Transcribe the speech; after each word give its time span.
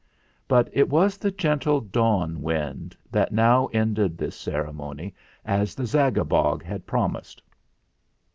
But 0.47 0.67
it 0.73 0.89
was 0.89 1.15
the 1.17 1.29
gentle 1.29 1.79
Dawn 1.79 2.41
Wind 2.41 2.97
that 3.11 3.31
now 3.31 3.67
ended 3.67 4.17
this 4.17 4.35
ceremony, 4.35 5.13
as 5.45 5.75
the 5.75 5.83
Zagabog 5.85 6.63
had 6.63 6.87
promised. 6.87 7.39